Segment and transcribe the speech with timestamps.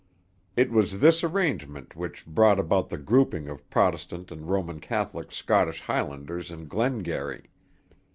[0.55, 5.81] It was this arrangement which brought about the grouping of Protestant and Roman Catholic Scottish
[5.81, 7.51] Highlanders in Glengarry.